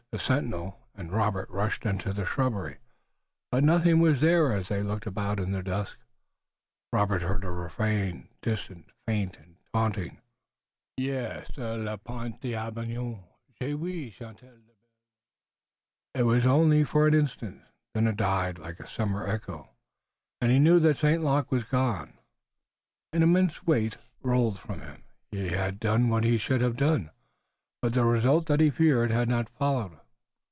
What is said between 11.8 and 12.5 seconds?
pont